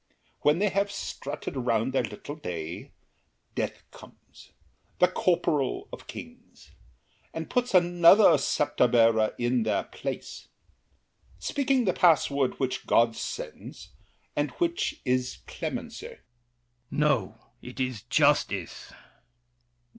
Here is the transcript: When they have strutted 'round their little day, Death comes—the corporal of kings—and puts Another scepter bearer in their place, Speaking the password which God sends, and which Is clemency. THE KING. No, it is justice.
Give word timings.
When 0.39 0.57
they 0.57 0.69
have 0.69 0.89
strutted 0.91 1.55
'round 1.55 1.93
their 1.93 2.01
little 2.01 2.35
day, 2.35 2.89
Death 3.53 3.83
comes—the 3.91 5.07
corporal 5.09 5.89
of 5.93 6.07
kings—and 6.07 7.51
puts 7.51 7.75
Another 7.75 8.39
scepter 8.39 8.87
bearer 8.87 9.35
in 9.37 9.61
their 9.61 9.83
place, 9.83 10.47
Speaking 11.37 11.85
the 11.85 11.93
password 11.93 12.59
which 12.59 12.87
God 12.87 13.15
sends, 13.15 13.89
and 14.35 14.49
which 14.53 14.99
Is 15.05 15.37
clemency. 15.45 16.07
THE 16.07 16.15
KING. 16.15 16.19
No, 16.89 17.35
it 17.61 17.79
is 17.79 18.01
justice. 18.01 18.91